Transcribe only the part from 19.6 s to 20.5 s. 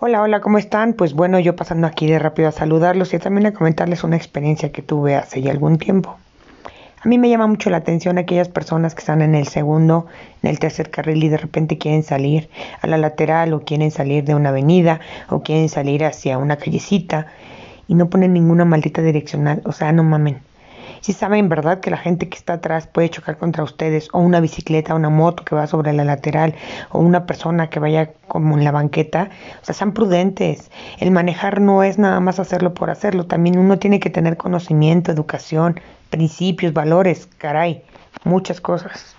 O sea, no mamen.